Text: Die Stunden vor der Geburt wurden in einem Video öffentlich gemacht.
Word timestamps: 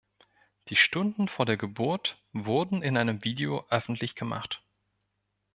Die 0.69 0.75
Stunden 0.75 1.27
vor 1.27 1.45
der 1.45 1.57
Geburt 1.57 2.17
wurden 2.33 2.81
in 2.81 2.97
einem 2.97 3.23
Video 3.23 3.67
öffentlich 3.69 4.15
gemacht. 4.15 4.63